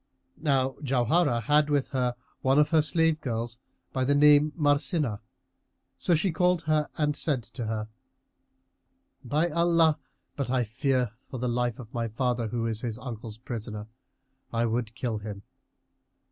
[0.41, 3.59] Now Jauharah had with her one of her slave girls,
[3.93, 5.19] by name Marsínah[FN#332];
[5.95, 7.87] so she called her and said to her,
[9.23, 9.99] "By Allah,
[10.35, 13.85] but that I fear for the life of my father, who is his uncle's prisoner,
[14.51, 15.43] I would kill him!